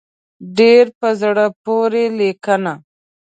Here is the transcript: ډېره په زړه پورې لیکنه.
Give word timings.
ډېره 0.57 0.91
په 0.99 1.09
زړه 1.21 1.45
پورې 1.63 2.03
لیکنه. 2.19 2.73